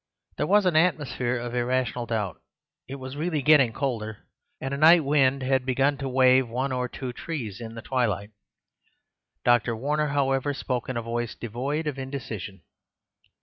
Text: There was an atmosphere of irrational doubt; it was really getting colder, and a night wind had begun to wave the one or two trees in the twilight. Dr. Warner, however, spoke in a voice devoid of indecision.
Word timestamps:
There 0.37 0.47
was 0.47 0.65
an 0.65 0.75
atmosphere 0.75 1.37
of 1.37 1.53
irrational 1.53 2.07
doubt; 2.07 2.41
it 2.87 2.95
was 2.95 3.15
really 3.15 3.43
getting 3.43 3.71
colder, 3.71 4.25
and 4.59 4.73
a 4.73 4.77
night 4.77 5.03
wind 5.05 5.43
had 5.43 5.63
begun 5.63 5.99
to 5.99 6.09
wave 6.09 6.47
the 6.47 6.53
one 6.53 6.71
or 6.71 6.89
two 6.89 7.13
trees 7.13 7.61
in 7.61 7.75
the 7.75 7.83
twilight. 7.83 8.31
Dr. 9.45 9.75
Warner, 9.75 10.07
however, 10.07 10.55
spoke 10.55 10.89
in 10.89 10.97
a 10.97 11.03
voice 11.03 11.35
devoid 11.35 11.85
of 11.85 11.99
indecision. 11.99 12.63